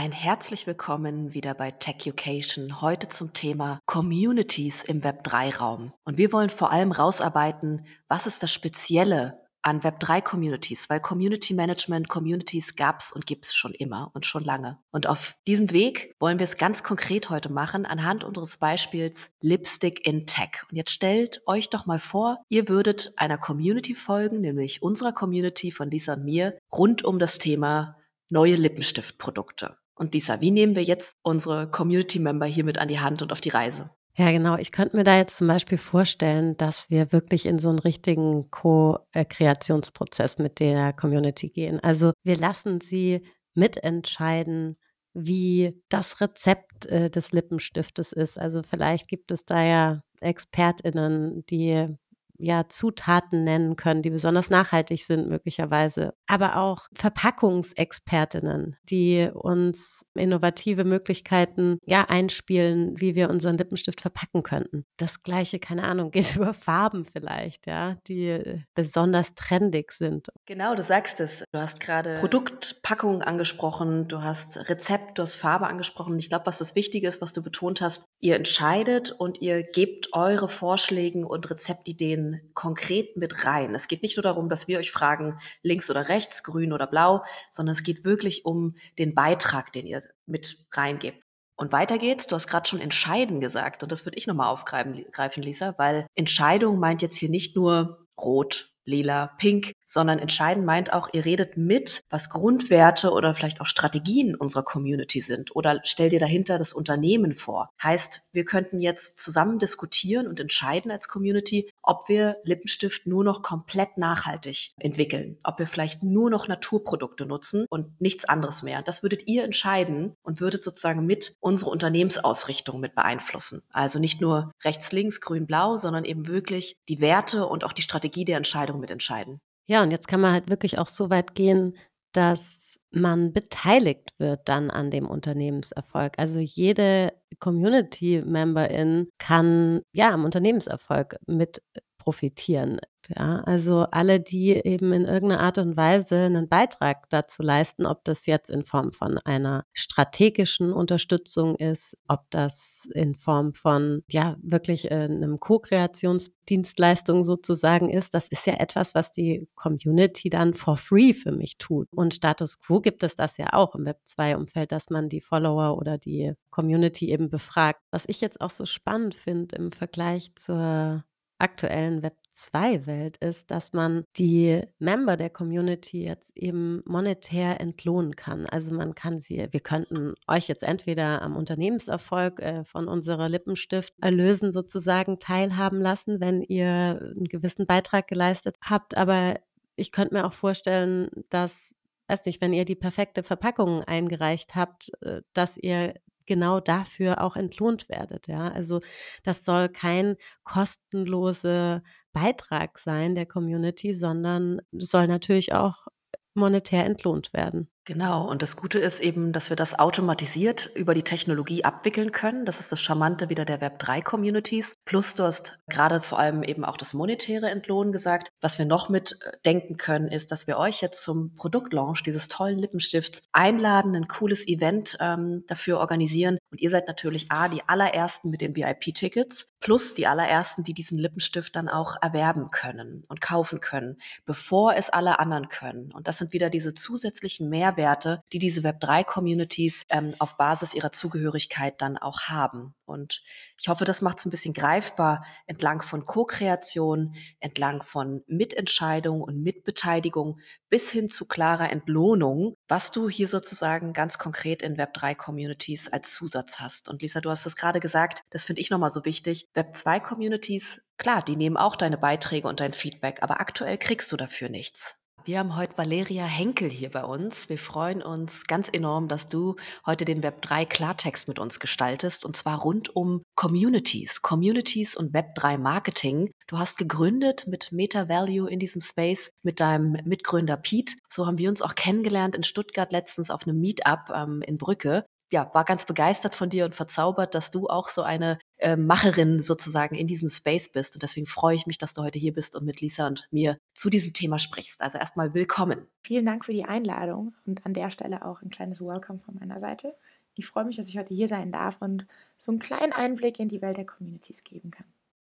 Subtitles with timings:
[0.00, 5.92] Ein herzlich willkommen wieder bei TechUcation, heute zum Thema Communities im Web3-Raum.
[6.04, 12.08] Und wir wollen vor allem rausarbeiten, was ist das Spezielle an Web3-Communities, weil Community Management,
[12.08, 14.78] Communities gab's und gibt's schon immer und schon lange.
[14.90, 20.06] Und auf diesem Weg wollen wir es ganz konkret heute machen, anhand unseres Beispiels Lipstick
[20.06, 20.62] in Tech.
[20.70, 25.70] Und jetzt stellt euch doch mal vor, ihr würdet einer Community folgen, nämlich unserer Community
[25.70, 27.98] von Lisa und mir, rund um das Thema
[28.30, 29.76] neue Lippenstiftprodukte.
[30.00, 33.42] Und Lisa, wie nehmen wir jetzt unsere Community-Member hier mit an die Hand und auf
[33.42, 33.90] die Reise?
[34.16, 34.56] Ja, genau.
[34.56, 38.50] Ich könnte mir da jetzt zum Beispiel vorstellen, dass wir wirklich in so einen richtigen
[38.50, 41.80] Co-Kreationsprozess mit der Community gehen.
[41.80, 43.20] Also wir lassen sie
[43.52, 44.78] mitentscheiden,
[45.12, 48.38] wie das Rezept äh, des Lippenstiftes ist.
[48.38, 51.94] Also vielleicht gibt es da ja ExpertInnen, die
[52.40, 56.14] ja, Zutaten nennen können, die besonders nachhaltig sind möglicherweise.
[56.26, 64.84] Aber auch Verpackungsexpertinnen, die uns innovative Möglichkeiten ja einspielen, wie wir unseren Lippenstift verpacken könnten.
[64.96, 70.28] Das gleiche, keine Ahnung, geht über Farben vielleicht, ja, die besonders trendig sind.
[70.46, 71.44] Genau, du sagst es.
[71.52, 76.18] Du hast gerade Produktpackung angesprochen, du hast Rezept, du hast Farbe angesprochen.
[76.18, 80.10] Ich glaube, was das Wichtige ist, was du betont hast, ihr entscheidet und ihr gebt
[80.12, 83.74] eure Vorschläge und Rezeptideen konkret mit rein.
[83.74, 87.24] Es geht nicht nur darum, dass wir euch fragen, links oder rechts, grün oder blau,
[87.50, 91.22] sondern es geht wirklich um den Beitrag, den ihr mit reingebt.
[91.56, 92.26] Und weiter geht's.
[92.26, 93.82] Du hast gerade schon entscheiden gesagt.
[93.82, 98.70] Und das würde ich nochmal aufgreifen, Lisa, weil Entscheidung meint jetzt hier nicht nur rot,
[98.86, 104.36] lila, pink, sondern entscheidend meint auch, ihr redet mit, was Grundwerte oder vielleicht auch Strategien
[104.36, 107.70] unserer Community sind oder stellt ihr dahinter das Unternehmen vor.
[107.82, 113.42] Heißt, wir könnten jetzt zusammen diskutieren und entscheiden als Community, ob wir Lippenstift nur noch
[113.42, 118.82] komplett nachhaltig entwickeln, ob wir vielleicht nur noch Naturprodukte nutzen und nichts anderes mehr.
[118.82, 123.62] Das würdet ihr entscheiden und würdet sozusagen mit unsere Unternehmensausrichtung mit beeinflussen.
[123.70, 127.82] Also nicht nur rechts, links, grün, blau, sondern eben wirklich die Werte und auch die
[127.82, 129.40] Strategie der Entscheidung mitentscheiden.
[129.70, 131.76] Ja, und jetzt kann man halt wirklich auch so weit gehen,
[132.12, 136.14] dass man beteiligt wird dann an dem Unternehmenserfolg.
[136.18, 141.62] Also jede Community-Memberin kann ja am Unternehmenserfolg mit
[141.98, 142.80] profitieren.
[143.16, 148.04] Ja, also alle, die eben in irgendeiner Art und Weise einen Beitrag dazu leisten, ob
[148.04, 154.36] das jetzt in Form von einer strategischen Unterstützung ist, ob das in Form von ja
[154.42, 160.76] wirklich äh, einem Co-Kreationsdienstleistung sozusagen ist, das ist ja etwas, was die Community dann for
[160.76, 161.88] free für mich tut.
[161.92, 165.76] Und Status Quo gibt es das ja auch im Web 2-Umfeld, dass man die Follower
[165.76, 167.80] oder die Community eben befragt.
[167.90, 171.04] Was ich jetzt auch so spannend finde im Vergleich zur
[171.40, 172.16] aktuellen Web
[172.48, 178.46] 2-Welt ist, dass man die Member der Community jetzt eben monetär entlohnen kann.
[178.46, 183.94] Also man kann sie, wir könnten euch jetzt entweder am Unternehmenserfolg äh, von unserer Lippenstift
[184.00, 188.96] erlösen sozusagen teilhaben lassen, wenn ihr einen gewissen Beitrag geleistet habt.
[188.96, 189.34] Aber
[189.76, 191.74] ich könnte mir auch vorstellen, dass
[192.10, 195.94] weiß nicht, wenn ihr die perfekte Verpackung eingereicht habt, äh, dass ihr
[196.30, 198.28] genau dafür auch entlohnt werdet.
[198.28, 198.80] Ja, also
[199.24, 201.82] das soll kein kostenloser
[202.12, 205.88] Beitrag sein der Community, sondern soll natürlich auch
[206.34, 207.68] monetär entlohnt werden.
[207.86, 212.44] Genau, und das Gute ist eben, dass wir das automatisiert über die Technologie abwickeln können.
[212.44, 214.74] Das ist das Charmante wieder der Web3-Communities.
[214.84, 218.28] Plus du hast gerade vor allem eben auch das monetäre Entlohn gesagt.
[218.42, 222.58] Was wir noch mit äh, können, ist, dass wir euch jetzt zum Produktlaunch dieses tollen
[222.58, 226.38] Lippenstifts einladen, ein cooles Event ähm, dafür organisieren.
[226.50, 230.98] Und ihr seid natürlich A, die allerersten mit den VIP-Tickets, plus die allerersten, die diesen
[230.98, 235.92] Lippenstift dann auch erwerben können und kaufen können, bevor es alle anderen können.
[235.92, 240.92] Und das sind wieder diese zusätzlichen Mehrwerte, Mehrwerte, die diese Web3-Communities ähm, auf Basis ihrer
[240.92, 242.74] Zugehörigkeit dann auch haben.
[242.84, 243.22] Und
[243.58, 249.42] ich hoffe, das macht es ein bisschen greifbar entlang von Co-Kreation, entlang von Mitentscheidung und
[249.42, 256.12] Mitbeteiligung bis hin zu klarer Entlohnung, was du hier sozusagen ganz konkret in Web3-Communities als
[256.12, 256.88] Zusatz hast.
[256.88, 259.46] Und Lisa, du hast es gerade gesagt, das finde ich nochmal so wichtig.
[259.54, 264.48] Web2-Communities, klar, die nehmen auch deine Beiträge und dein Feedback, aber aktuell kriegst du dafür
[264.48, 264.99] nichts.
[265.24, 267.50] Wir haben heute Valeria Henkel hier bei uns.
[267.50, 272.36] Wir freuen uns ganz enorm, dass du heute den Web3 Klartext mit uns gestaltest und
[272.36, 276.30] zwar rund um Communities, Communities und Web3 Marketing.
[276.46, 280.94] Du hast gegründet mit Meta Value in diesem Space mit deinem Mitgründer Pete.
[281.10, 285.04] So haben wir uns auch kennengelernt in Stuttgart letztens auf einem Meetup ähm, in Brücke.
[285.30, 289.42] Ja, war ganz begeistert von dir und verzaubert, dass du auch so eine äh, Macherin
[289.42, 290.94] sozusagen in diesem Space bist.
[290.94, 293.56] Und deswegen freue ich mich, dass du heute hier bist und mit Lisa und mir
[293.72, 294.82] zu diesem Thema sprichst.
[294.82, 295.86] Also erstmal willkommen.
[296.02, 299.60] Vielen Dank für die Einladung und an der Stelle auch ein kleines Welcome von meiner
[299.60, 299.94] Seite.
[300.34, 302.06] Ich freue mich, dass ich heute hier sein darf und
[302.36, 304.86] so einen kleinen Einblick in die Welt der Communities geben kann.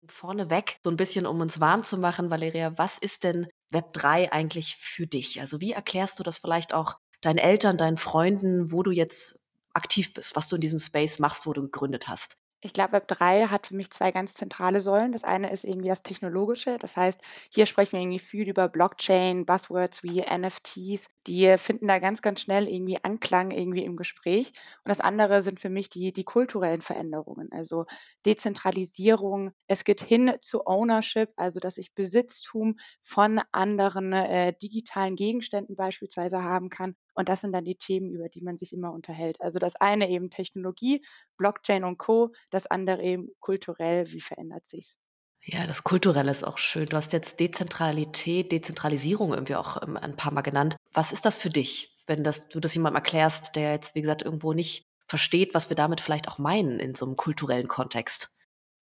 [0.07, 4.31] Vorneweg, so ein bisschen, um uns warm zu machen, Valeria, was ist denn Web 3
[4.31, 5.41] eigentlich für dich?
[5.41, 9.46] Also wie erklärst du das vielleicht auch deinen Eltern, deinen Freunden, wo du jetzt
[9.77, 12.38] aktiv bist, was du in diesem Space machst, wo du gegründet hast?
[12.62, 15.12] Ich glaube, Web 3 hat für mich zwei ganz zentrale Säulen.
[15.12, 16.77] Das eine ist irgendwie das Technologische.
[16.79, 17.21] Das heißt,
[17.53, 21.07] hier sprechen wir irgendwie viel über Blockchain, Buzzwords wie NFTs.
[21.27, 24.47] Die finden da ganz, ganz schnell irgendwie Anklang irgendwie im Gespräch.
[24.83, 27.50] Und das andere sind für mich die, die kulturellen Veränderungen.
[27.51, 27.85] Also
[28.25, 29.51] Dezentralisierung.
[29.68, 36.41] Es geht hin zu Ownership, also dass ich Besitztum von anderen äh, digitalen Gegenständen beispielsweise
[36.44, 36.95] haben kann.
[37.17, 39.41] Und das sind dann die Themen, über die man sich immer unterhält.
[39.41, 41.03] Also das eine eben Technologie,
[41.37, 44.97] Blockchain und Co., das andere eben kulturell, wie verändert sich's?
[45.43, 46.85] Ja, das Kulturelle ist auch schön.
[46.85, 50.75] Du hast jetzt Dezentralität, Dezentralisierung irgendwie auch ähm, ein paar Mal genannt.
[50.93, 54.21] Was ist das für dich, wenn das, du das jemandem erklärst, der jetzt, wie gesagt,
[54.21, 58.29] irgendwo nicht versteht, was wir damit vielleicht auch meinen in so einem kulturellen Kontext?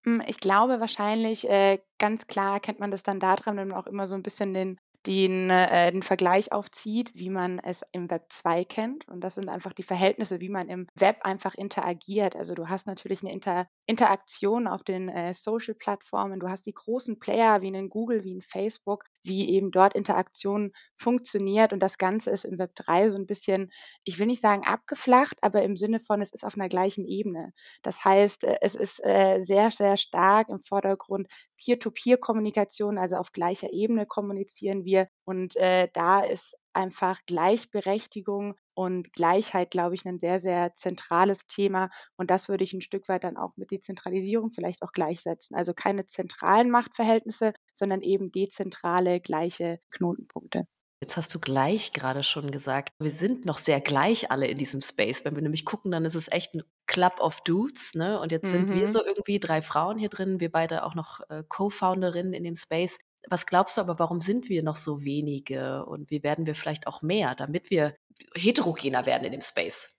[0.05, 3.87] Hm, ich glaube wahrscheinlich, äh, ganz klar kennt man das dann daran, wenn man auch
[3.87, 8.27] immer so ein bisschen den den, äh, den Vergleich aufzieht, wie man es im Web
[8.31, 9.09] 2 kennt.
[9.09, 12.37] Und das sind einfach die Verhältnisse, wie man im Web einfach interagiert.
[12.37, 17.19] Also du hast natürlich eine Inter Interaktion auf den äh, Social-Plattformen, du hast die großen
[17.19, 21.73] Player wie einen Google, wie ein Facebook, wie eben dort Interaktion funktioniert.
[21.73, 23.73] Und das Ganze ist im Web 3 so ein bisschen,
[24.05, 27.53] ich will nicht sagen abgeflacht, aber im Sinne von, es ist auf einer gleichen Ebene.
[27.83, 31.29] Das heißt, äh, es ist äh, sehr, sehr stark im Vordergrund
[31.59, 35.09] Peer-to-Peer-Kommunikation, also auf gleicher Ebene kommunizieren wir.
[35.25, 41.91] Und äh, da ist einfach Gleichberechtigung und Gleichheit, glaube ich, ein sehr, sehr zentrales Thema.
[42.17, 45.57] Und das würde ich ein Stück weit dann auch mit Dezentralisierung vielleicht auch gleichsetzen.
[45.57, 50.67] Also keine zentralen Machtverhältnisse, sondern eben dezentrale, gleiche Knotenpunkte.
[51.01, 54.81] Jetzt hast du gleich gerade schon gesagt, wir sind noch sehr gleich alle in diesem
[54.81, 55.25] Space.
[55.25, 58.19] Wenn wir nämlich gucken, dann ist es echt ein Club of Dudes, ne?
[58.21, 58.51] Und jetzt mhm.
[58.51, 58.91] sind wir mhm.
[58.91, 62.99] so irgendwie drei Frauen hier drin, wir beide auch noch äh, Co-Founderinnen in dem Space.
[63.29, 66.87] Was glaubst du aber, warum sind wir noch so wenige und wie werden wir vielleicht
[66.87, 67.97] auch mehr, damit wir
[68.37, 69.91] heterogener werden in dem Space?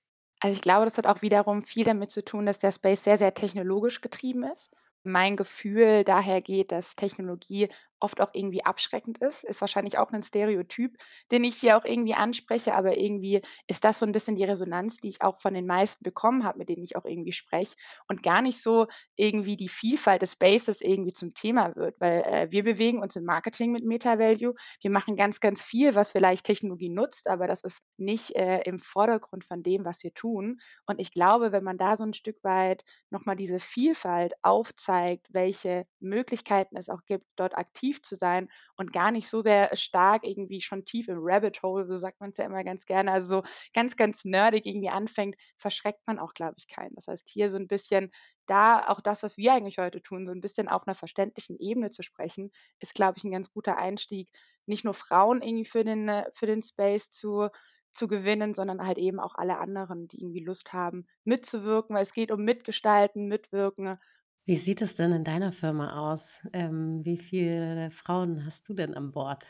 [0.41, 3.17] Also ich glaube, das hat auch wiederum viel damit zu tun, dass der Space sehr,
[3.17, 4.69] sehr technologisch getrieben ist.
[5.03, 7.69] Mein Gefühl daher geht, dass Technologie
[7.99, 9.43] oft auch irgendwie abschreckend ist.
[9.43, 10.97] Ist wahrscheinlich auch ein Stereotyp,
[11.31, 14.97] den ich hier auch irgendwie anspreche, aber irgendwie ist das so ein bisschen die Resonanz,
[14.97, 17.75] die ich auch von den meisten bekommen habe, mit denen ich auch irgendwie spreche
[18.07, 22.51] und gar nicht so irgendwie die Vielfalt des Spaces irgendwie zum Thema wird, weil äh,
[22.51, 24.53] wir bewegen uns im Marketing mit Meta Value.
[24.81, 28.79] Wir machen ganz, ganz viel, was vielleicht Technologie nutzt, aber das ist nicht äh, im
[28.79, 30.59] Vordergrund von dem, was wir tun.
[30.85, 35.85] Und ich glaube, wenn man da so ein Stück weit nochmal diese Vielfalt aufzeigt, welche
[35.99, 40.25] Möglichkeiten es auch gibt, dort aktiv aktiv zu sein und gar nicht so sehr stark
[40.25, 43.37] irgendwie schon tief im Rabbit Hole, so sagt man es ja immer ganz gerne, also
[43.41, 43.43] so
[43.73, 46.95] ganz, ganz nerdig irgendwie anfängt, verschreckt man auch, glaube ich, keinen.
[46.95, 48.11] Das heißt, hier so ein bisschen
[48.47, 51.91] da auch das, was wir eigentlich heute tun, so ein bisschen auf einer verständlichen Ebene
[51.91, 54.29] zu sprechen, ist, glaube ich, ein ganz guter Einstieg,
[54.65, 57.49] nicht nur Frauen irgendwie für den, äh, für den Space zu
[57.91, 62.11] zu gewinnen, sondern halt eben auch alle anderen, die irgendwie Lust haben, mitzuwirken, weil es
[62.11, 63.97] geht um Mitgestalten, Mitwirken
[64.45, 66.39] wie sieht es denn in deiner Firma aus?
[66.53, 69.45] Ähm, wie viele Frauen hast du denn an Bord?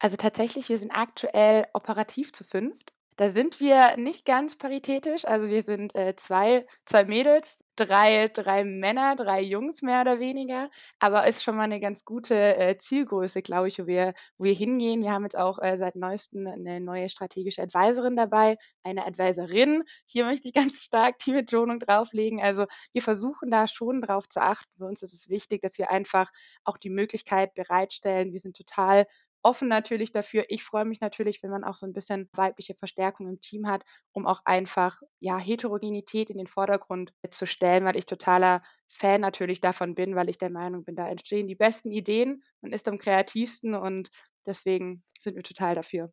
[0.00, 2.92] Also tatsächlich, wir sind aktuell operativ zu fünft.
[3.16, 5.24] Da sind wir nicht ganz paritätisch.
[5.26, 10.70] Also wir sind äh, zwei, zwei Mädels, drei, drei Männer, drei Jungs mehr oder weniger.
[10.98, 14.54] Aber ist schon mal eine ganz gute äh, Zielgröße, glaube ich, wo wir, wo wir
[14.54, 15.02] hingehen.
[15.02, 19.84] Wir haben jetzt auch äh, seit neuestem eine neue strategische Advisorin dabei, eine Advisorin.
[20.06, 22.40] Hier möchte ich ganz stark die Betonung drauflegen.
[22.40, 24.70] Also wir versuchen da schon drauf zu achten.
[24.78, 26.30] Für uns ist es wichtig, dass wir einfach
[26.64, 28.32] auch die Möglichkeit bereitstellen.
[28.32, 29.06] Wir sind total
[29.42, 30.44] offen natürlich dafür.
[30.48, 33.84] Ich freue mich natürlich, wenn man auch so ein bisschen weibliche Verstärkung im Team hat,
[34.12, 39.60] um auch einfach ja Heterogenität in den Vordergrund zu stellen, weil ich totaler Fan natürlich
[39.60, 42.98] davon bin, weil ich der Meinung bin, da entstehen die besten Ideen und ist am
[42.98, 44.10] kreativsten und
[44.46, 46.12] deswegen sind wir total dafür.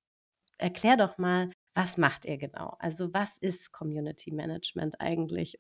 [0.57, 2.75] Erklär doch mal, was macht ihr genau?
[2.79, 5.57] Also was ist Community Management eigentlich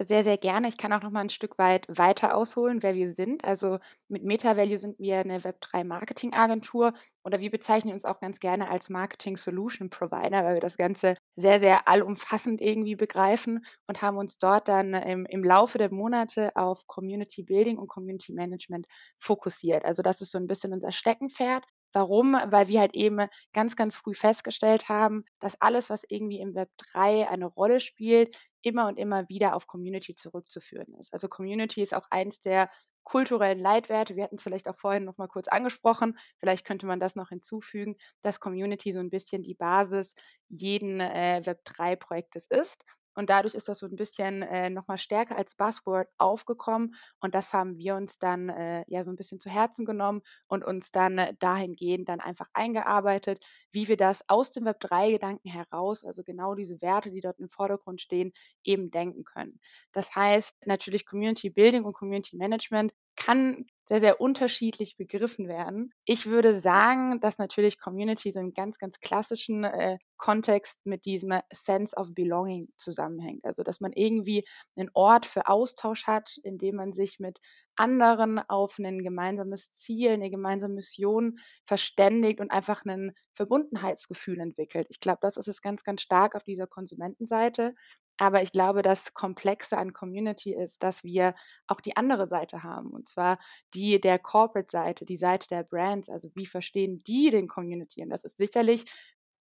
[0.00, 0.66] sehr, sehr gerne.
[0.68, 3.44] Ich kann auch noch mal ein Stück weit weiter ausholen, wer wir sind.
[3.44, 6.92] Also mit MetaValue sind wir eine Web3-Marketing-Agentur
[7.24, 11.86] oder wir bezeichnen uns auch ganz gerne als Marketing-Solution-Provider, weil wir das Ganze sehr, sehr
[11.86, 17.44] allumfassend irgendwie begreifen und haben uns dort dann im, im Laufe der Monate auf Community
[17.44, 18.86] Building und Community Management
[19.20, 19.84] fokussiert.
[19.84, 21.64] Also das ist so ein bisschen unser Steckenpferd.
[21.92, 22.32] Warum?
[22.48, 26.70] Weil wir halt eben ganz, ganz früh festgestellt haben, dass alles, was irgendwie im Web
[26.78, 31.12] 3 eine Rolle spielt, immer und immer wieder auf Community zurückzuführen ist.
[31.12, 32.70] Also Community ist auch eins der
[33.04, 34.16] kulturellen Leitwerte.
[34.16, 36.18] Wir hatten es vielleicht auch vorhin noch mal kurz angesprochen.
[36.38, 40.14] Vielleicht könnte man das noch hinzufügen, dass Community so ein bisschen die Basis
[40.48, 42.84] jeden äh, Web3-Projektes ist.
[43.14, 46.94] Und dadurch ist das so ein bisschen äh, nochmal stärker als Buzzword aufgekommen.
[47.20, 50.64] Und das haben wir uns dann äh, ja so ein bisschen zu Herzen genommen und
[50.64, 56.22] uns dann äh, dahingehend dann einfach eingearbeitet, wie wir das aus dem Web3-Gedanken heraus, also
[56.22, 58.32] genau diese Werte, die dort im Vordergrund stehen,
[58.64, 59.60] eben denken können.
[59.92, 65.92] Das heißt natürlich Community Building und Community Management kann sehr, sehr unterschiedlich begriffen werden.
[66.06, 71.34] Ich würde sagen, dass natürlich Community so im ganz, ganz klassischen äh, Kontext mit diesem
[71.52, 73.44] Sense of Belonging zusammenhängt.
[73.44, 74.44] Also, dass man irgendwie
[74.76, 77.40] einen Ort für Austausch hat, in dem man sich mit
[77.76, 84.86] anderen auf ein gemeinsames Ziel, eine gemeinsame Mission verständigt und einfach ein Verbundenheitsgefühl entwickelt.
[84.90, 87.74] Ich glaube, das ist es ganz, ganz stark auf dieser Konsumentenseite.
[88.18, 91.34] Aber ich glaube, das Komplexe an Community ist, dass wir
[91.66, 92.90] auch die andere Seite haben.
[92.90, 93.38] Und zwar
[93.74, 96.08] die der Corporate-Seite, die Seite der Brands.
[96.08, 98.02] Also wie verstehen die den Community?
[98.02, 98.84] Und das ist sicherlich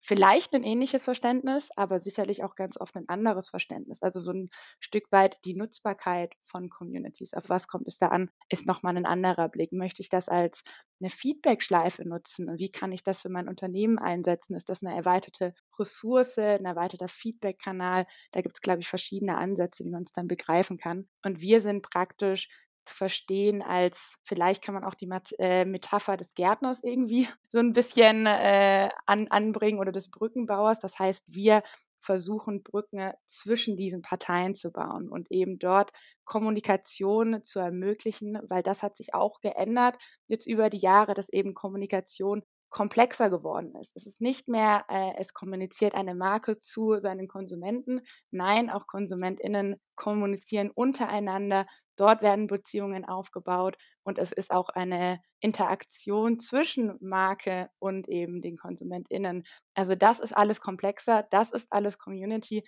[0.06, 4.02] vielleicht ein ähnliches Verständnis, aber sicherlich auch ganz oft ein anderes Verständnis.
[4.04, 7.34] Also so ein Stück weit die Nutzbarkeit von Communities.
[7.34, 8.30] Auf was kommt es da an?
[8.50, 9.72] Ist nochmal ein anderer Blick.
[9.72, 10.64] Möchte ich das als
[11.00, 12.50] eine Feedback-Schleife nutzen?
[12.50, 14.56] Und wie kann ich das für mein Unternehmen einsetzen?
[14.56, 18.06] Ist das eine erweiterte Ressource, ein erweiterter Feedback-Kanal?
[18.34, 21.08] Da gibt es, glaube ich, verschiedene Ansätze, wie man es dann begreifen kann.
[21.24, 22.50] Und wir sind praktisch
[22.86, 27.60] zu verstehen als, vielleicht kann man auch die Mat äh, Metapher des Gärtners irgendwie so
[27.60, 30.80] ein bisschen äh, an, anbringen oder des Brückenbauers.
[30.80, 31.64] Das heißt, wir
[32.00, 35.92] versuchen, Brücken zwischen diesen Parteien zu bauen und eben dort
[36.26, 39.96] Kommunikation zu ermöglichen, weil das hat sich auch geändert
[40.28, 42.44] jetzt über die Jahre, dass eben Kommunikation
[42.74, 43.96] komplexer geworden ist.
[43.96, 48.02] Es ist nicht mehr, äh, es kommuniziert eine Marke zu seinen Konsumenten.
[48.32, 51.66] Nein, auch KonsumentInnen kommunizieren untereinander.
[51.96, 58.58] Dort werden Beziehungen aufgebaut und es ist auch eine Interaktion zwischen Marke und eben den
[58.58, 59.44] KonsumentInnen.
[59.76, 62.64] Also das ist alles komplexer, das ist alles Community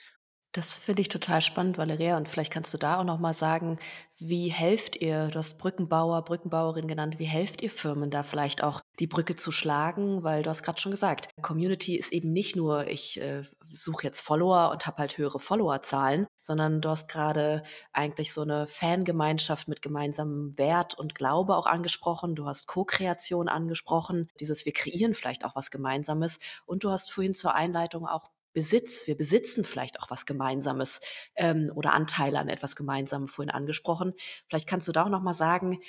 [0.55, 2.15] das finde ich total spannend, Valeria.
[2.15, 3.77] Und vielleicht kannst du da auch noch mal sagen,
[4.17, 8.79] wie helft ihr, du hast Brückenbauer, Brückenbauerin genannt, wie helft ihr Firmen da vielleicht auch
[8.99, 10.23] die Brücke zu schlagen?
[10.23, 13.43] Weil du hast gerade schon gesagt, Community ist eben nicht nur, ich äh,
[13.73, 18.67] suche jetzt Follower und habe halt höhere Followerzahlen, sondern du hast gerade eigentlich so eine
[18.67, 22.35] Fangemeinschaft mit gemeinsamem Wert und Glaube auch angesprochen.
[22.35, 26.39] Du hast Co-Kreation angesprochen, dieses wir kreieren vielleicht auch was Gemeinsames.
[26.65, 31.01] Und du hast vorhin zur Einleitung auch Besitz, wir besitzen vielleicht auch was Gemeinsames
[31.35, 34.13] ähm, oder Anteile an etwas Gemeinsamem vorhin angesprochen.
[34.47, 35.79] Vielleicht kannst du da auch noch mal sagen,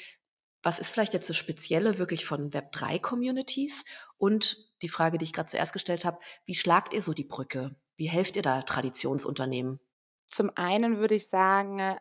[0.62, 3.84] was ist vielleicht jetzt das Spezielle wirklich von Web3-Communities?
[4.18, 7.76] Und die Frage, die ich gerade zuerst gestellt habe, wie schlagt ihr so die Brücke?
[7.96, 9.78] Wie helft ihr da Traditionsunternehmen?
[10.26, 11.96] Zum einen würde ich sagen,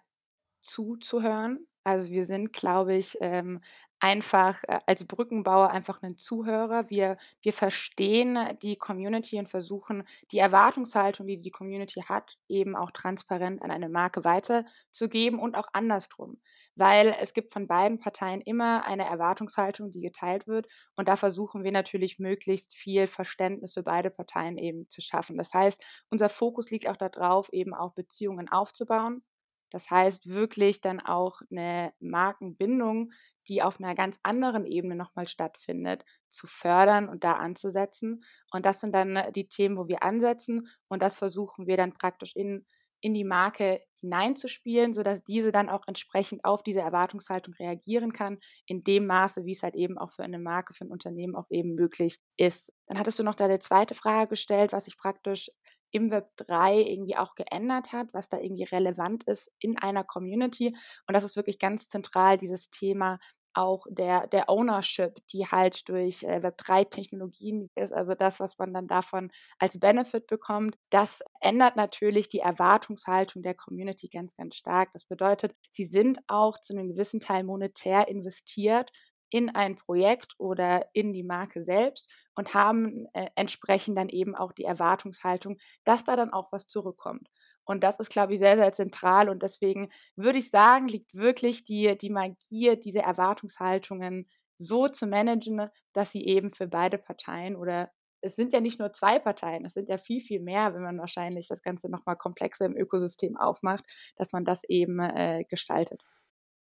[0.62, 1.68] zuzuhören.
[1.84, 3.62] Also wir sind, glaube ich, ähm,
[4.06, 6.92] einfach äh, als Brückenbauer einfach ein Zuhörer.
[6.92, 12.92] Wir, wir verstehen die Community und versuchen, die Erwartungshaltung, die die Community hat, eben auch
[12.92, 16.40] transparent an eine Marke weiterzugeben und auch andersrum.
[16.76, 20.68] Weil es gibt von beiden Parteien immer eine Erwartungshaltung, die geteilt wird.
[20.96, 25.36] Und da versuchen wir natürlich möglichst viel Verständnis für beide Parteien eben zu schaffen.
[25.36, 29.24] Das heißt, unser Fokus liegt auch darauf, eben auch Beziehungen aufzubauen.
[29.72, 33.12] Das heißt, wirklich dann auch eine Markenbindung
[33.48, 38.24] die auf einer ganz anderen Ebene nochmal stattfindet, zu fördern und da anzusetzen.
[38.52, 41.94] Und das sind dann äh, die Themen, wo wir ansetzen und das versuchen wir dann
[41.94, 42.66] praktisch in,
[43.02, 48.84] in die Marke hineinzuspielen, sodass diese dann auch entsprechend auf diese Erwartungshaltung reagieren kann, in
[48.84, 51.76] dem Maße, wie es halt eben auch für eine Marke, für ein Unternehmen auch eben
[51.76, 52.72] möglich ist.
[52.88, 55.50] Dann hattest du noch da eine zweite Frage gestellt, was ich praktisch
[55.96, 60.76] im Web 3 irgendwie auch geändert hat, was da irgendwie relevant ist in einer Community.
[61.08, 63.20] Und das ist wirklich ganz zentral, dieses Thema
[63.56, 68.88] auch der, der Ownership, die halt durch äh, Web3-Technologien ist, also das, was man dann
[68.88, 74.92] davon als Benefit bekommt, das ändert natürlich die Erwartungshaltung der Community ganz, ganz stark.
[74.92, 78.92] Das bedeutet, sie sind auch zu einem gewissen Teil monetär investiert
[79.36, 84.54] in ein Projekt oder in die Marke selbst und haben äh, entsprechend dann eben auch
[84.54, 87.30] die Erwartungshaltung, dass da dann auch was zurückkommt.
[87.66, 89.28] Und das ist, glaube ich, sehr, sehr zentral.
[89.28, 95.70] Und deswegen würde ich sagen, liegt wirklich die, die Magie, diese Erwartungshaltungen so zu managen,
[95.92, 99.74] dass sie eben für beide Parteien oder es sind ja nicht nur zwei Parteien, es
[99.74, 103.84] sind ja viel, viel mehr, wenn man wahrscheinlich das Ganze nochmal komplexer im Ökosystem aufmacht,
[104.16, 106.02] dass man das eben äh, gestaltet.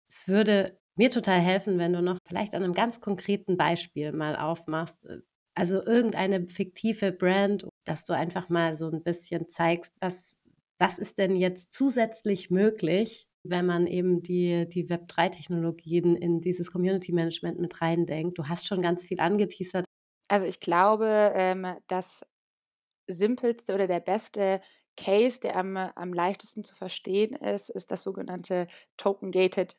[0.08, 4.37] Es würde mir total helfen, wenn du noch vielleicht an einem ganz konkreten Beispiel mal
[4.37, 5.06] aufmachst.
[5.06, 5.18] Äh,
[5.54, 10.38] also irgendeine fiktive Brand, dass du einfach mal so ein bisschen zeigst, was
[10.80, 17.61] was ist denn jetzt zusätzlich möglich, wenn man eben die, die Web3-Technologien in dieses Community-Management
[17.61, 18.38] mit reindenkt?
[18.38, 19.85] Du hast schon ganz viel angeteasert.
[20.28, 22.25] Also ich glaube, ähm, das
[23.06, 24.62] simpelste oder der beste
[24.97, 28.66] Case, der am, am leichtesten zu verstehen ist, ist das sogenannte
[28.97, 29.76] Token-Gated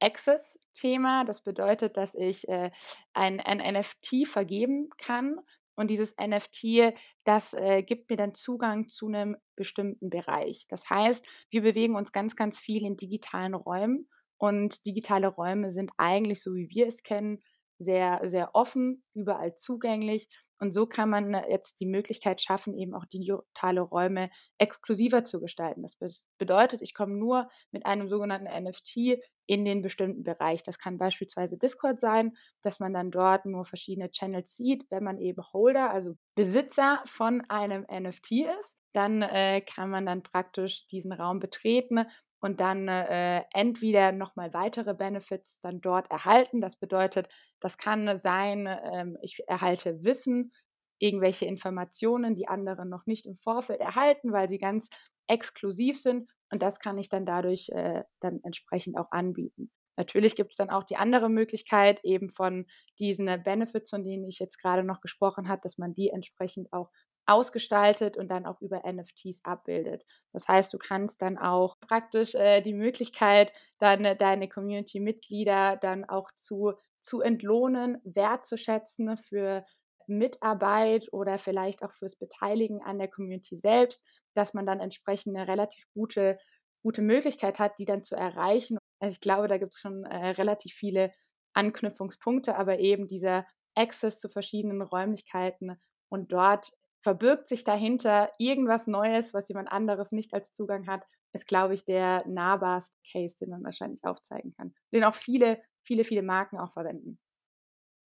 [0.00, 1.24] Access-Thema.
[1.24, 2.70] Das bedeutet, dass ich äh,
[3.12, 5.36] ein, ein NFT vergeben kann
[5.80, 10.66] und dieses NFT, das äh, gibt mir dann Zugang zu einem bestimmten Bereich.
[10.68, 15.92] Das heißt, wir bewegen uns ganz, ganz viel in digitalen Räumen und digitale Räume sind
[15.96, 17.38] eigentlich, so wie wir es kennen,
[17.78, 20.28] sehr, sehr offen, überall zugänglich
[20.60, 25.40] und so kann man äh, jetzt die Möglichkeit schaffen, eben auch digitale Räume exklusiver zu
[25.40, 25.82] gestalten.
[25.82, 25.96] Das
[26.38, 30.62] bedeutet, ich komme nur mit einem sogenannten NFT in den bestimmten Bereich.
[30.62, 34.84] Das kann beispielsweise Discord sein, dass man dann dort nur verschiedene Channels sieht.
[34.90, 40.22] Wenn man eben Holder, also Besitzer von einem NFT ist, dann äh, kann man dann
[40.22, 42.06] praktisch diesen Raum betreten
[42.40, 46.60] und dann äh, entweder nochmal weitere Benefits dann dort erhalten.
[46.60, 47.28] Das bedeutet,
[47.60, 50.52] das kann sein, ähm, ich erhalte Wissen,
[50.98, 54.88] irgendwelche Informationen, die andere noch nicht im Vorfeld erhalten, weil sie ganz
[55.28, 59.70] exklusiv sind und das kann ich dann dadurch äh, dann entsprechend auch anbieten.
[59.96, 62.66] Natürlich gibt es dann auch die andere Möglichkeit eben von
[62.98, 66.90] diesen Benefits, von denen ich jetzt gerade noch gesprochen habe, dass man die entsprechend auch
[67.26, 70.04] ausgestaltet und dann auch über NFTs abbildet.
[70.32, 76.04] Das heißt, du kannst dann auch praktisch äh, die Möglichkeit, dann äh, deine Community-Mitglieder dann
[76.04, 79.64] auch zu, zu entlohnen, wertzuschätzen für
[80.06, 85.48] Mitarbeit oder vielleicht auch fürs Beteiligen an der Community selbst, dass man dann entsprechend eine
[85.48, 86.38] relativ gute,
[86.82, 88.78] gute Möglichkeit hat, die dann zu erreichen.
[89.00, 91.12] Also ich glaube, da gibt es schon äh, relativ viele
[91.54, 96.70] Anknüpfungspunkte, aber eben dieser Access zu verschiedenen Räumlichkeiten und dort
[97.02, 101.84] verbirgt sich dahinter irgendwas Neues, was jemand anderes nicht als Zugang hat, ist, glaube ich,
[101.84, 104.74] der nahbarste Case, den man wahrscheinlich aufzeigen kann.
[104.92, 107.18] Den auch viele, viele, viele Marken auch verwenden.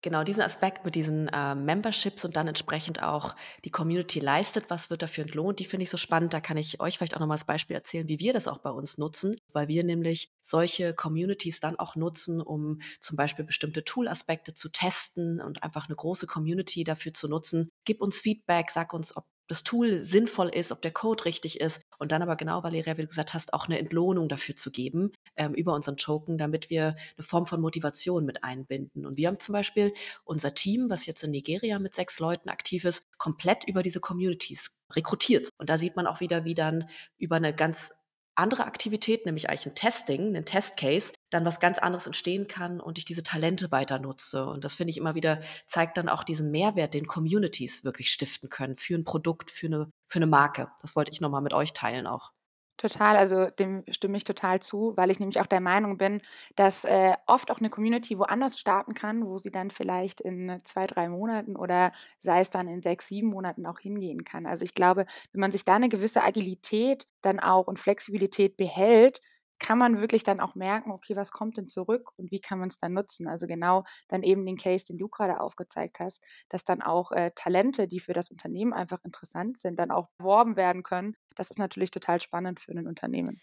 [0.05, 3.35] Genau, diesen Aspekt mit diesen äh, Memberships und dann entsprechend auch
[3.65, 6.35] die Community leistet, was wird dafür entlohnt, die finde ich so spannend.
[6.35, 8.69] Da kann ich euch vielleicht auch nochmal das Beispiel erzählen, wie wir das auch bei
[8.69, 14.53] uns nutzen, weil wir nämlich solche Communities dann auch nutzen, um zum Beispiel bestimmte Tool-Aspekte
[14.53, 17.71] zu testen und einfach eine große Community dafür zu nutzen.
[17.87, 21.83] Gib uns Feedback, sag uns, ob das Tool sinnvoll ist, ob der Code richtig ist
[21.99, 25.13] und dann aber genau, Valeria, wie du gesagt hast, auch eine Entlohnung dafür zu geben
[25.37, 29.07] ähm, über unseren Token, damit wir eine Form von Motivation mit einbinden.
[29.07, 29.93] Und wir haben zum Beispiel
[30.25, 34.79] unser Team, was jetzt in Nigeria mit sechs Leuten aktiv ist, komplett über diese Communities
[34.93, 35.51] rekrutiert.
[35.59, 38.04] Und da sieht man auch wieder, wie dann über eine ganz
[38.37, 42.99] andere Aktivität, nämlich eigentlich ein Testing, ein Testcase, dann was ganz anderes entstehen kann und
[42.99, 44.47] ich diese Talente weiter nutze.
[44.47, 48.49] Und das finde ich immer wieder, zeigt dann auch diesen Mehrwert, den Communities wirklich stiften
[48.49, 50.69] können für ein Produkt, für eine, für eine Marke.
[50.83, 52.33] Das wollte ich nochmal mit euch teilen auch.
[52.77, 56.21] Total, also dem stimme ich total zu, weil ich nämlich auch der Meinung bin,
[56.57, 60.89] dass äh, oft auch eine Community woanders starten kann, wo sie dann vielleicht in zwei,
[60.89, 64.45] drei Monaten oder sei es dann in sechs, sieben Monaten auch hingehen kann.
[64.45, 69.21] Also ich glaube, wenn man sich da eine gewisse Agilität dann auch und Flexibilität behält,
[69.65, 72.69] kann man wirklich dann auch merken, okay, was kommt denn zurück und wie kann man
[72.69, 73.27] es dann nutzen?
[73.27, 77.31] Also genau dann eben den Case, den du gerade aufgezeigt hast, dass dann auch äh,
[77.35, 81.17] Talente, die für das Unternehmen einfach interessant sind, dann auch beworben werden können.
[81.35, 83.41] Das ist natürlich total spannend für ein Unternehmen.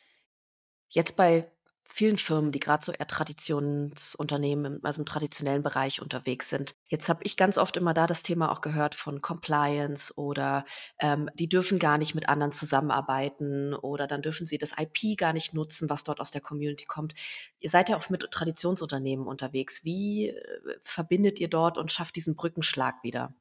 [0.90, 1.50] Jetzt bei
[1.92, 6.76] vielen Firmen, die gerade so eher Traditionsunternehmen, also im traditionellen Bereich unterwegs sind.
[6.88, 10.64] Jetzt habe ich ganz oft immer da das Thema auch gehört von Compliance oder
[11.00, 15.34] ähm, die dürfen gar nicht mit anderen zusammenarbeiten oder dann dürfen sie das IP gar
[15.34, 17.14] nicht nutzen, was dort aus der Community kommt.
[17.60, 19.84] Ihr seid ja oft mit Traditionsunternehmen unterwegs.
[19.84, 20.36] Wie äh,
[20.82, 23.34] verbindet ihr dort und schafft diesen Brückenschlag wieder?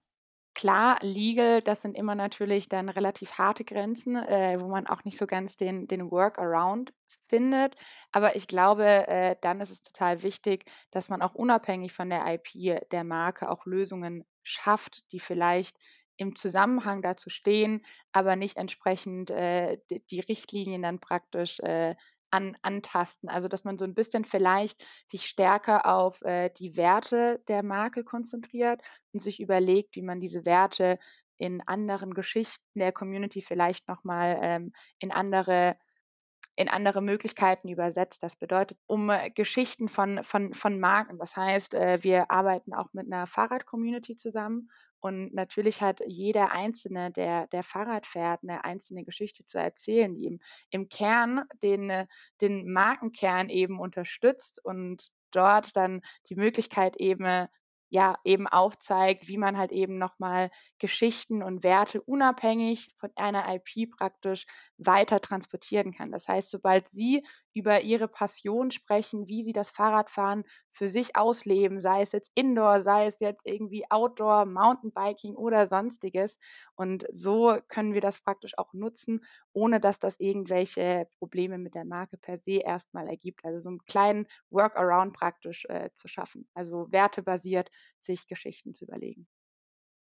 [0.54, 5.16] Klar, legal, das sind immer natürlich dann relativ harte Grenzen, äh, wo man auch nicht
[5.16, 6.92] so ganz den, den Workaround
[7.28, 7.76] findet.
[8.12, 12.26] Aber ich glaube, äh, dann ist es total wichtig, dass man auch unabhängig von der
[12.26, 12.48] IP
[12.90, 15.76] der Marke auch Lösungen schafft, die vielleicht
[16.16, 17.82] im Zusammenhang dazu stehen,
[18.12, 19.78] aber nicht entsprechend äh,
[20.10, 21.94] die, Richtlinien dann praktisch äh,
[22.30, 23.28] an, antasten.
[23.28, 28.04] Also dass man so ein bisschen vielleicht sich stärker auf äh, die Werte der Marke
[28.04, 30.98] konzentriert und sich überlegt, wie man diese Werte
[31.38, 35.76] in anderen Geschichten der Community vielleicht nochmal ähm, in andere
[36.56, 38.22] in andere Möglichkeiten übersetzt.
[38.22, 41.18] Das bedeutet um äh, Geschichten von, von, von Marken.
[41.18, 47.10] Das heißt, äh, wir arbeiten auch mit einer Fahrrad-Community zusammen und natürlich hat jeder Einzelne,
[47.10, 52.06] der, der Fahrrad fährt, eine einzelne Geschichte zu erzählen, die im, im Kern den, äh,
[52.40, 57.46] den Markenkern eben unterstützt und dort dann die Möglichkeit eben
[57.90, 63.90] ja eben aufzeigt, wie man halt eben nochmal Geschichten und Werte unabhängig von einer IP
[63.90, 64.46] praktisch
[64.78, 66.10] weiter transportieren kann.
[66.10, 71.80] Das heißt, sobald Sie über Ihre Passion sprechen, wie Sie das Fahrradfahren für sich ausleben,
[71.80, 76.38] sei es jetzt Indoor, sei es jetzt irgendwie Outdoor, Mountainbiking oder sonstiges.
[76.76, 81.84] Und so können wir das praktisch auch nutzen, ohne dass das irgendwelche Probleme mit der
[81.84, 83.44] Marke per se erstmal ergibt.
[83.44, 86.48] Also so einen kleinen Workaround praktisch äh, zu schaffen.
[86.54, 89.26] Also wertebasiert sich Geschichten zu überlegen.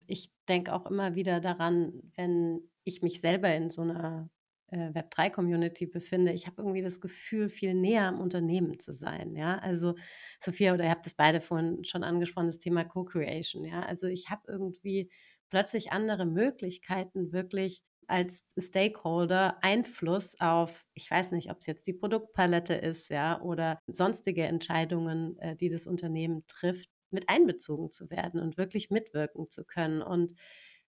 [0.08, 4.30] Ich denke auch immer wieder daran, wenn ich mich selber in so einer
[4.72, 9.36] äh, Web3-Community befinde, ich habe irgendwie das Gefühl, viel näher am Unternehmen zu sein.
[9.36, 9.96] Ja, also
[10.40, 13.66] Sophia oder ihr habt das beide vorhin schon angesprochen, das Thema Co-Creation.
[13.66, 15.10] Ja, also ich habe irgendwie
[15.50, 21.94] plötzlich andere Möglichkeiten, wirklich als Stakeholder Einfluss auf, ich weiß nicht, ob es jetzt die
[21.94, 28.42] Produktpalette ist, ja, oder sonstige Entscheidungen, äh, die das Unternehmen trifft, mit einbezogen zu werden
[28.42, 30.02] und wirklich mitwirken zu können.
[30.02, 30.34] Und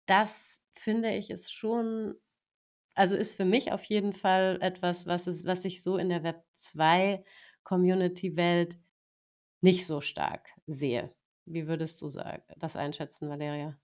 [0.07, 2.15] das finde ich ist schon,
[2.95, 6.23] also ist für mich auf jeden Fall etwas, was, es, was ich so in der
[6.23, 7.25] Web 2
[7.65, 8.79] Community-Welt
[9.61, 11.15] nicht so stark sehe.
[11.47, 12.09] Wie würdest du
[12.59, 13.79] das einschätzen, Valeria?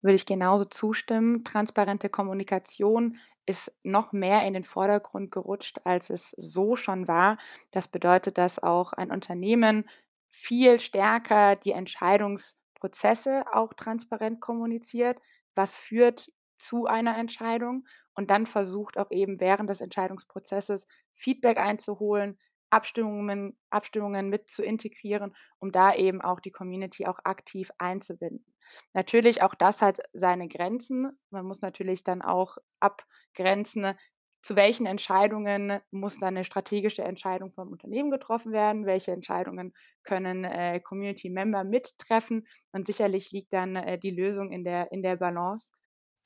[0.00, 1.42] Würde ich genauso zustimmen.
[1.42, 7.36] Transparente Kommunikation ist noch mehr in den Vordergrund gerutscht, als es so schon war.
[7.72, 9.88] Das bedeutet, dass auch ein Unternehmen
[10.28, 15.18] viel stärker die Entscheidungsprozesse auch transparent kommuniziert,
[15.54, 22.38] was führt zu einer Entscheidung und dann versucht auch eben während des Entscheidungsprozesses Feedback einzuholen,
[22.70, 28.54] Abstimmungen, Abstimmungen mit zu integrieren, um da eben auch die Community auch aktiv einzubinden.
[28.92, 31.18] Natürlich, auch das hat seine Grenzen.
[31.30, 33.94] Man muss natürlich dann auch abgrenzen,
[34.42, 39.72] zu welchen Entscheidungen muss dann eine strategische Entscheidung vom Unternehmen getroffen werden, welche Entscheidungen
[40.04, 42.46] können äh, Community Member mittreffen?
[42.72, 45.72] Und sicherlich liegt dann äh, die Lösung in der, in der Balance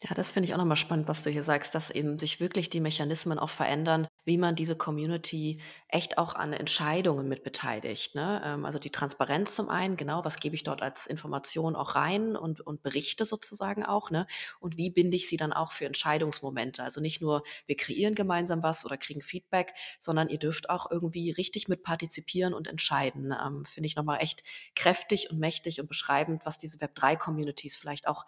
[0.04, 2.68] ja, das finde ich auch nochmal spannend, was du hier sagst, dass eben sich wirklich
[2.68, 8.16] die Mechanismen auch verändern, wie man diese Community echt auch an Entscheidungen mit beteiligt.
[8.16, 8.42] Ne?
[8.44, 12.34] Ähm, also die Transparenz zum einen, genau, was gebe ich dort als Information auch rein
[12.34, 14.26] und, und berichte sozusagen auch, ne?
[14.58, 16.82] Und wie binde ich sie dann auch für Entscheidungsmomente?
[16.82, 21.30] Also nicht nur, wir kreieren gemeinsam was oder kriegen Feedback, sondern ihr dürft auch irgendwie
[21.30, 23.32] richtig mit partizipieren und entscheiden.
[23.40, 24.42] Ähm, finde ich nochmal echt
[24.74, 28.24] kräftig und mächtig und beschreibend, was diese Web3-Communities vielleicht auch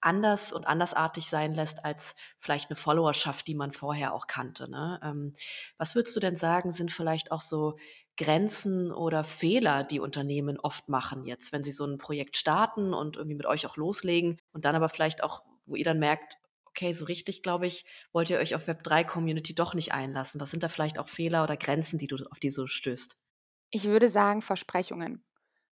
[0.00, 4.70] anders und andersartig sein lässt als vielleicht eine Followerschaft, die man vorher auch kannte.
[4.70, 5.00] Ne?
[5.02, 5.34] Ähm,
[5.78, 7.76] was würdest du denn sagen, sind vielleicht auch so
[8.16, 13.16] Grenzen oder Fehler, die Unternehmen oft machen jetzt, wenn sie so ein Projekt starten und
[13.16, 16.92] irgendwie mit euch auch loslegen und dann aber vielleicht auch, wo ihr dann merkt, okay,
[16.92, 20.40] so richtig, glaube ich, wollt ihr euch auf Web3-Community doch nicht einlassen.
[20.40, 23.18] Was sind da vielleicht auch Fehler oder Grenzen, die du, auf die so stößt?
[23.70, 25.25] Ich würde sagen Versprechungen.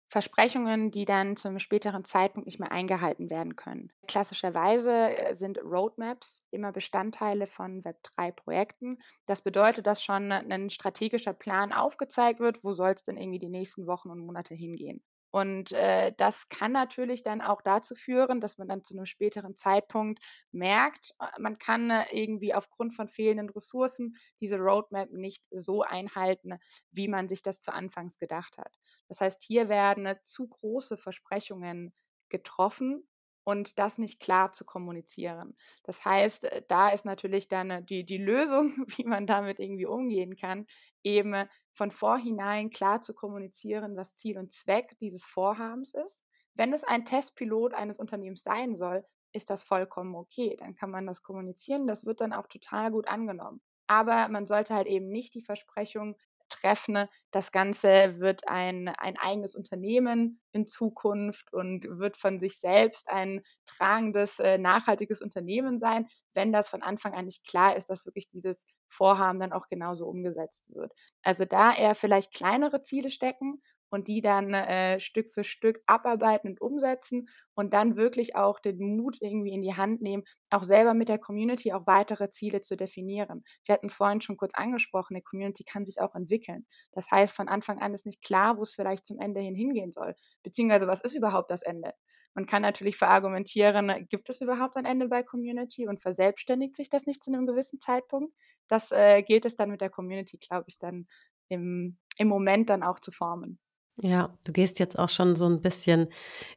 [0.09, 3.93] Versprechungen, die dann zum späteren Zeitpunkt nicht mehr eingehalten werden können.
[4.07, 8.99] Klassischerweise äh, sind Roadmaps immer Bestandteile von Web3-Projekten.
[9.27, 13.49] Das bedeutet, dass schon ein strategischer Plan aufgezeigt wird, wo soll es denn irgendwie die
[13.49, 15.03] nächsten Wochen und Monate hingehen.
[15.37, 19.55] Und äh, das kann natürlich dann auch dazu führen, dass man dann zu einem späteren
[19.55, 20.21] Zeitpunkt
[20.51, 26.55] merkt, äh, man kann äh, irgendwie aufgrund von fehlenden Ressourcen diese Roadmap nicht so einhalten,
[26.91, 28.79] wie man sich das zu Anfangs gedacht hat.
[29.09, 31.93] Das heißt, hier werden äh, zu große Versprechungen
[32.31, 33.07] getroffen
[33.45, 35.55] und das nicht klar zu kommunizieren.
[35.85, 40.67] Das heißt, da ist natürlich dann die, die Lösung, wie man damit irgendwie umgehen kann,
[41.05, 41.45] eben
[41.77, 46.25] von vorhinein klar zu kommunizieren, was Ziel und Zweck dieses Vorhabens ist.
[46.55, 50.57] Wenn es ein Testpilot eines Unternehmens sein soll, ist das vollkommen okay.
[50.59, 51.87] Dann kann man das kommunizieren.
[51.87, 53.61] Das wird dann auch total gut angenommen.
[53.89, 56.17] Aber man sollte halt eben nicht die Versprechung
[56.49, 57.07] treffen.
[57.31, 63.43] Das Ganze wird ein, ein eigenes Unternehmen in Zukunft und wird von sich selbst ein
[63.67, 68.29] tragendes, äh, nachhaltiges Unternehmen sein, wenn das von Anfang an nicht klar ist, dass wirklich
[68.29, 70.93] dieses Vorhaben dann auch genauso umgesetzt wird.
[71.23, 76.51] Also da eher vielleicht kleinere Ziele stecken und die dann äh, Stück für Stück abarbeiten
[76.51, 80.95] und umsetzen und dann wirklich auch den Mut irgendwie in die Hand nehmen, auch selber
[80.95, 83.45] mit der Community auch weitere Ziele zu definieren.
[83.65, 86.67] Wir hatten es vorhin schon kurz angesprochen, die Community kann sich auch entwickeln.
[86.93, 89.93] Das heißt, von Anfang an ist nicht klar, wo es vielleicht zum Ende hin hingehen
[89.93, 91.93] soll, beziehungsweise was ist überhaupt das Ende.
[92.37, 97.07] Man kann natürlich verargumentieren, gibt es überhaupt ein Ende bei Community und verselbstständigt sich das
[97.07, 98.35] nicht zu einem gewissen Zeitpunkt?
[98.69, 101.07] Das äh, gilt es dann mit der Community, glaube ich, dann
[101.49, 103.59] im, im Moment dann auch zu formen.
[104.03, 106.09] Ja, du gehst jetzt auch schon so ein bisschen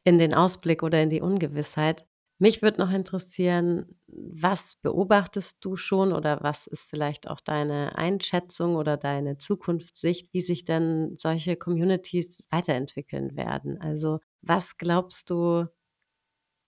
[0.04, 2.06] in den Ausblick oder in die Ungewissheit.
[2.38, 8.76] Mich würde noch interessieren, was beobachtest du schon oder was ist vielleicht auch deine Einschätzung
[8.76, 13.80] oder deine Zukunftssicht, wie sich denn solche Communities weiterentwickeln werden?
[13.80, 15.66] Also, Was glaubst du,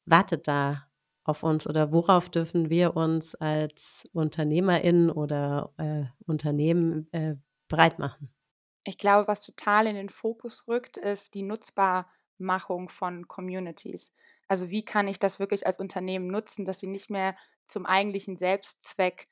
[0.07, 0.87] wartet da
[1.25, 7.37] auf uns oder worauf dürfen wir uns als UnternehmerInnen oder, äh, Unternehmen, äh,
[7.69, 8.33] bereit machen?
[8.85, 14.13] Ich glaube, was total in den Fokus rückt, ist die Nutzbarmachung von Communities.
[14.49, 18.37] Also wie kann ich das wirklich als Unternehmen nutzen, dass sie nicht mehr zum eigentlichen
[18.37, 19.29] Selbstzweck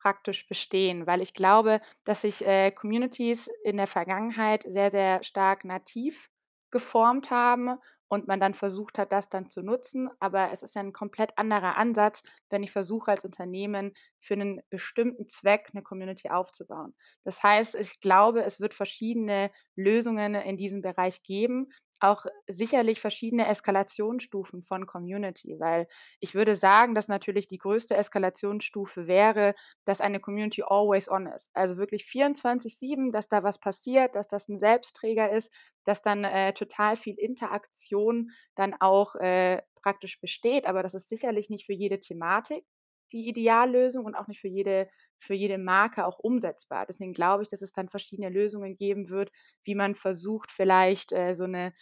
[0.00, 5.64] praktisch bestehen, weil ich glaube, dass sich äh, Communities in der Vergangenheit sehr, sehr stark
[5.64, 6.30] nativ
[6.70, 10.08] geformt haben und man dann versucht hat, das dann zu nutzen.
[10.20, 14.60] Aber es ist ja ein komplett anderer Ansatz, wenn ich versuche als Unternehmen für einen
[14.70, 16.94] bestimmten Zweck eine Community aufzubauen.
[17.24, 21.68] Das heißt, ich glaube, es wird verschiedene Lösungen in diesem Bereich geben,
[22.00, 25.86] auch sicherlich verschiedene Eskalationsstufen von Community, weil
[26.20, 29.54] ich würde sagen, dass natürlich die größte Eskalationsstufe wäre,
[29.84, 31.50] dass eine Community always on ist.
[31.54, 35.50] Also wirklich 24-7, dass da was passiert, dass das ein Selbstträger ist,
[35.84, 40.66] dass dann äh, total viel Interaktion dann auch äh, praktisch besteht.
[40.66, 42.64] Aber das ist sicherlich nicht für jede Thematik
[43.12, 44.88] die Ideallösung und auch nicht für jede
[45.18, 46.86] für jede Marke auch umsetzbar.
[46.86, 49.30] Deswegen glaube ich, dass es dann verschiedene Lösungen geben wird,
[49.64, 51.72] wie man versucht, vielleicht äh, so eine,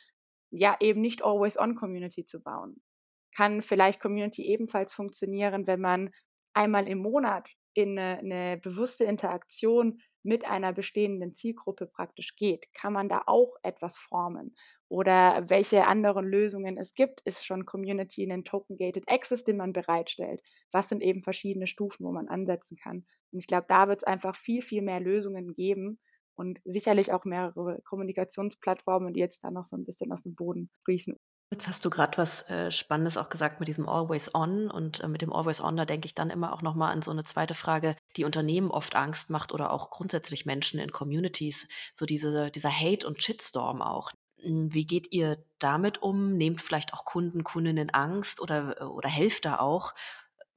[0.50, 2.82] ja, eben nicht Always-On-Community zu bauen.
[3.36, 6.10] Kann vielleicht Community ebenfalls funktionieren, wenn man
[6.54, 12.72] einmal im Monat in eine, eine bewusste Interaktion mit einer bestehenden Zielgruppe praktisch geht.
[12.74, 14.54] Kann man da auch etwas formen?
[14.88, 19.72] Oder welche anderen Lösungen es gibt, ist schon Community in den Token-Gated Access, den man
[19.72, 20.42] bereitstellt.
[20.72, 23.06] Was sind eben verschiedene Stufen, wo man ansetzen kann?
[23.32, 26.00] Und ich glaube, da wird es einfach viel, viel mehr Lösungen geben
[26.36, 30.70] und sicherlich auch mehrere Kommunikationsplattformen, die jetzt da noch so ein bisschen aus dem Boden
[30.82, 31.16] sprießen.
[31.50, 35.08] Jetzt hast du gerade was äh, Spannendes auch gesagt mit diesem Always On und äh,
[35.08, 37.24] mit dem Always On, da denke ich dann immer auch noch mal an so eine
[37.24, 42.50] zweite Frage, die Unternehmen oft Angst macht oder auch grundsätzlich Menschen in Communities, so diese
[42.50, 44.10] dieser Hate und Shitstorm auch.
[44.40, 46.36] Hm, wie geht ihr damit um?
[46.36, 49.94] Nehmt vielleicht auch Kunden, Kundinnen Angst oder äh, oder helft da auch?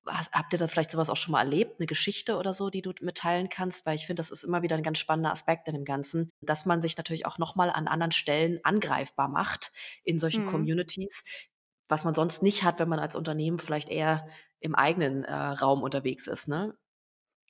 [0.08, 2.93] Habt ihr da vielleicht sowas auch schon mal erlebt, eine Geschichte oder so, die du
[3.02, 3.86] mitteilen kannst?
[3.86, 6.65] Weil ich finde, das ist immer wieder ein ganz spannender Aspekt in dem Ganzen, dass
[6.65, 9.72] man sich natürlich auch noch mal an anderen Stellen angreifbar macht
[10.04, 10.67] in solchen Mhm.
[10.67, 11.24] Communities,
[11.88, 14.28] was man sonst nicht hat, wenn man als Unternehmen vielleicht eher
[14.60, 16.78] im eigenen, äh, Raum unterwegs ist, ne?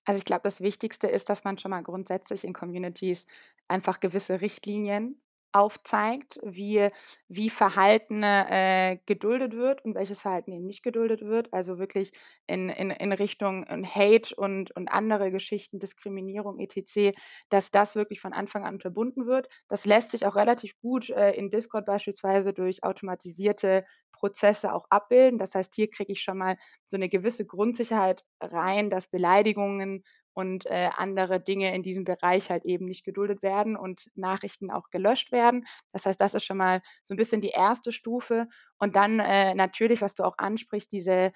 [0.06, 3.28] Also ich glaube, das Wichtigste ist, dass man schon mal grundsätzlich in Communities
[3.68, 5.22] einfach gewisse Richtlinien
[5.58, 6.90] aufzeigt, wie,
[7.28, 11.54] wie Verhalten äh, geduldet wird und welches Verhalten eben nicht geduldet wird.
[11.54, 12.12] Also wirklich
[12.48, 17.18] in, in, in Richtung in Hate und, und andere Geschichten, Diskriminierung, etc.,
[17.50, 19.50] dass das wirklich von Anfang an unterbunden wird.
[19.68, 25.38] Das lässt sich auch relativ gut äh, in Discord beispielsweise durch automatisierte Prozesse auch abbilden.
[25.38, 30.04] Das heißt, hier kriege ich schon mal so eine gewisse Grundsicherheit rein, dass Beleidigungen
[30.38, 34.92] und äh, andere Dinge in diesem Bereich halt eben nicht geduldet werden und Nachrichten auch
[34.92, 35.66] gelöscht werden.
[35.94, 38.48] Das heißt, das ist schon mal so ein bisschen die erste Stufe.
[38.78, 41.32] Und dann äh, natürlich, was du auch ansprichst, diese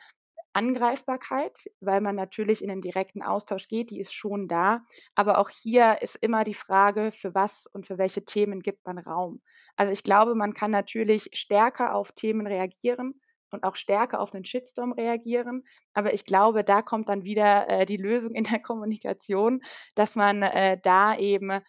[0.54, 4.82] Angreifbarkeit, weil man natürlich in den direkten Austausch geht, die ist schon da.
[5.16, 8.98] Aber auch hier ist immer die Frage, für was und für welche Themen gibt man
[9.00, 9.42] Raum.
[9.78, 13.21] Also ich glaube, man kann natürlich stärker auf Themen reagieren
[13.54, 15.64] und auch stärker auf einen Shitstorm reagieren.
[15.94, 19.62] Aber ich glaube, da kommt dann wieder äh, die Lösung in der Kommunikation,
[19.96, 21.62] dass man äh, da eben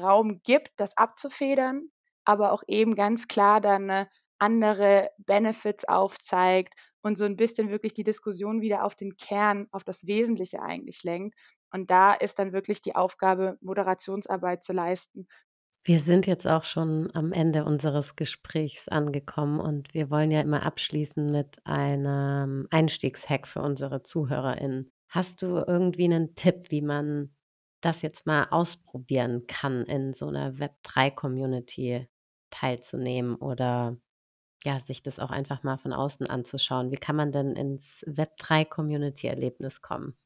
[0.00, 1.90] Raum gibt, das abzufedern,
[2.24, 4.06] aber auch eben ganz klar dann äh,
[4.38, 9.84] andere Benefits aufzeigt und so ein bisschen wirklich die Diskussion wieder auf den Kern, auf
[9.84, 11.36] das Wesentliche eigentlich lenkt.
[11.72, 15.26] Und da ist dann wirklich die Aufgabe, Moderationsarbeit zu leisten
[15.84, 20.62] Wir sind jetzt auch schon am Ende unseres Gesprächs angekommen und wir wollen ja immer
[20.64, 24.92] abschließen mit einem Einstiegshack für unsere ZuhörerInnen.
[25.08, 27.34] Hast du irgendwie einen Tipp, wie man
[27.80, 32.06] das jetzt mal ausprobieren kann, in so einer Web3-Community
[32.50, 33.96] teilzunehmen oder
[34.64, 36.92] ja, sich das auch einfach mal von außen anzuschauen?
[36.92, 40.16] Wie kann man denn ins Web3-Community-Erlebnis kommen?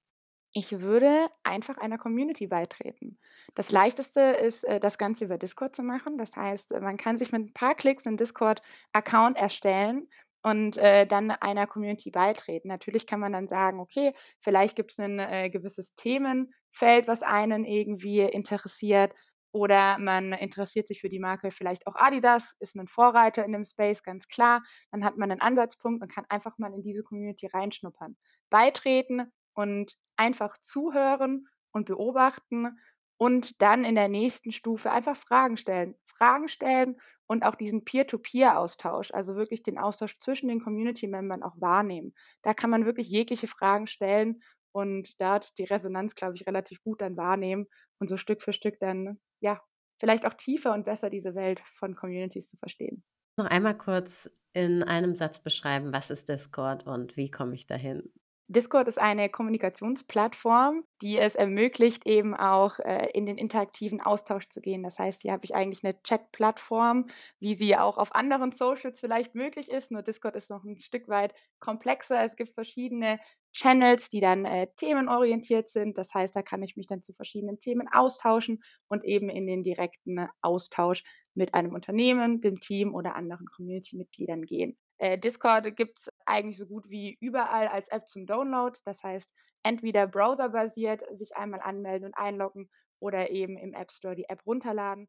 [0.58, 3.18] Ich würde einfach einer Community beitreten.
[3.54, 6.16] Das Leichteste ist, äh, das Ganze über Discord zu machen.
[6.16, 10.08] Das heißt, äh, man kann sich mit ein paar Klicks 'n Discord-Account erstellen
[10.42, 12.68] und, äh, dann einer Community beitreten.
[12.68, 18.20] Natürlich kann man dann sagen: „Okay, vielleicht gibt's 'nen, äh, gewisses Themenfeld, was einen irgendwie
[18.20, 19.12] interessiert.“
[19.52, 23.64] Oder man interessiert sich für die Marke vielleicht auch Adidas, ist ein Vorreiter in dem
[23.66, 24.62] Space, ganz klar.
[24.90, 28.16] Dann hat man einen Ansatzpunkt und kann einfach mal in diese Community reinschnuppern.
[28.50, 32.78] Beitreten und einfach zuhören und beobachten
[33.18, 35.96] und dann in der nächsten Stufe einfach Fragen stellen.
[36.04, 42.14] Fragen stellen und auch diesen Peer-to-Peer-Austausch, also wirklich den Austausch zwischen den Community-Membern auch wahrnehmen.
[42.42, 44.42] Da kann man wirklich jegliche Fragen stellen
[44.72, 47.66] und dort die Resonanz, glaube ich, relativ gut dann wahrnehmen
[47.98, 49.60] und so Stück für Stück dann, ja,
[49.98, 53.02] vielleicht auch tiefer und besser diese Welt von Communities zu verstehen.
[53.38, 58.12] Noch einmal kurz in einem Satz beschreiben, was ist Discord und wie komme ich dahin?
[58.48, 64.60] Discord ist eine Kommunikationsplattform, die es ermöglicht, eben auch äh, in den interaktiven Austausch zu
[64.60, 64.84] gehen.
[64.84, 67.06] Das heißt, hier habe ich eigentlich eine Chat-Plattform,
[67.40, 69.90] wie sie auch auf anderen Socials vielleicht möglich ist.
[69.90, 72.22] Nur Discord ist noch ein Stück weit komplexer.
[72.24, 73.18] Es gibt verschiedene
[73.52, 75.98] Channels, die dann äh, themenorientiert sind.
[75.98, 79.64] Das heißt, da kann ich mich dann zu verschiedenen Themen austauschen und eben in den
[79.64, 81.02] direkten Austausch
[81.34, 84.76] mit einem Unternehmen, dem Team oder anderen Community-Mitgliedern gehen.
[84.98, 88.78] Äh, Discord gibt es eigentlich so gut wie überall als App zum Download.
[88.84, 94.28] Das heißt, entweder browserbasiert sich einmal anmelden und einloggen oder eben im App Store die
[94.28, 95.08] App runterladen.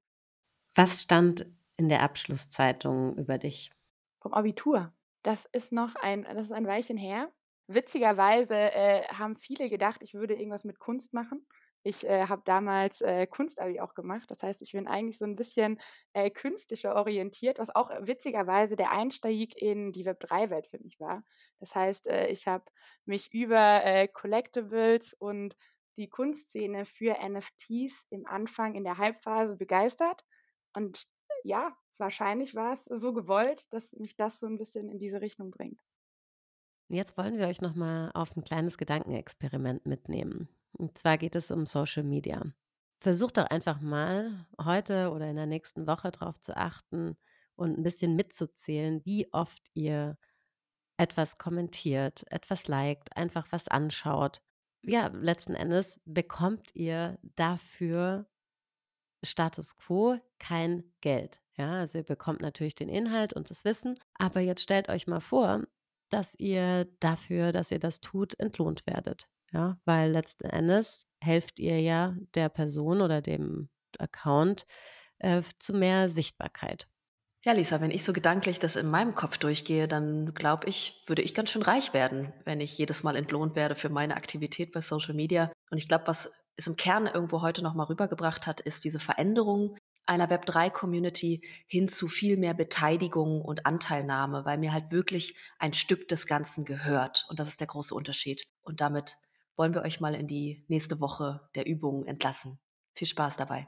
[0.76, 1.46] Was stand
[1.78, 3.72] in der Abschlusszeitung über dich?
[4.20, 4.94] Vom Abitur.
[5.24, 7.32] Das ist noch ein, das ist ein Weilchen her.
[7.68, 11.46] Witzigerweise äh, haben viele gedacht, ich würde irgendwas mit Kunst machen.
[11.88, 14.30] Ich äh, habe damals äh, Kunstabi auch gemacht.
[14.30, 15.80] Das heißt, ich bin eigentlich so ein bisschen
[16.12, 21.24] äh, künstlicher orientiert, was auch witzigerweise der Einstieg in die Web3-Welt für mich war.
[21.60, 22.66] Das heißt, äh, ich habe
[23.06, 25.56] mich über äh, Collectibles und
[25.96, 30.26] die Kunstszene für NFTs im Anfang in der Halbphase begeistert.
[30.74, 31.08] Und
[31.46, 35.52] ja, wahrscheinlich war es so gewollt, dass mich das so ein bisschen in diese Richtung
[35.52, 35.80] bringt.
[36.90, 40.50] Jetzt wollen wir euch noch mal auf ein kleines Gedankenexperiment mitnehmen.
[40.78, 42.42] Und zwar geht es um Social Media.
[43.00, 47.18] Versucht doch einfach mal heute oder in der nächsten Woche darauf zu achten
[47.56, 50.18] und ein bisschen mitzuzählen, wie oft ihr
[50.98, 54.42] etwas kommentiert, etwas liked, einfach was anschaut.
[54.84, 58.28] Ja, letzten Endes bekommt ihr dafür
[59.24, 61.40] Status quo kein Geld.
[61.56, 65.22] Ja, also ihr bekommt natürlich den Inhalt und das Wissen, aber jetzt stellt euch mal
[65.22, 65.64] vor,
[66.10, 69.28] dass ihr dafür, dass ihr das tut, entlohnt werdet.
[69.54, 74.66] Ja, weil letzten Endes helft ihr ja der Person oder dem Account
[75.20, 76.88] äh, zu mehr Sichtbarkeit.
[77.46, 81.22] Ja, Lisa, wenn ich so gedanklich das in meinem Kopf durchgehe, dann glaube ich, würde
[81.22, 84.82] ich ganz schön reich werden, wenn ich jedes Mal entlohnt werde für meine Aktivität bei
[84.82, 85.52] Social Media.
[85.72, 89.00] Und ich glaube, was es im Kern irgendwo heute noch mal rübergebracht hat, ist diese
[89.00, 95.74] Veränderung einer Web3-Community hin zu viel mehr Beteiligung und Anteilnahme, weil mir halt wirklich ein
[95.74, 97.26] Stück des Ganzen gehört.
[97.30, 98.46] Und das ist der große Unterschied.
[98.64, 99.18] Und damit
[99.58, 102.60] wollen wir euch mal in die nächste Woche der Übungen entlassen.
[102.94, 103.68] Viel Spaß dabei.